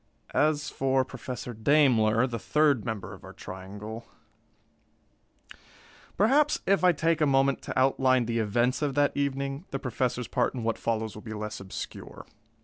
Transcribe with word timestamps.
As 0.33 0.71
for 0.71 1.05
Professor 1.05 1.53
Daimler, 1.53 2.25
the 2.25 2.39
third 2.39 2.83
member 2.83 3.13
of 3.13 3.23
our 3.23 3.33
triangle 3.33 4.03
perhaps, 6.17 6.59
if 6.65 6.83
I 6.83 6.91
take 6.91 7.21
a 7.21 7.27
moment 7.27 7.61
to 7.61 7.77
outline 7.79 8.25
the 8.25 8.39
events 8.39 8.81
of 8.81 8.95
that 8.95 9.11
evening, 9.15 9.65
the 9.69 9.77
Professor's 9.77 10.27
part 10.27 10.55
in 10.55 10.63
what 10.63 10.79
follows 10.79 11.13
will 11.13 11.21
be 11.21 11.35
less 11.35 11.59
obscure. 11.59 12.25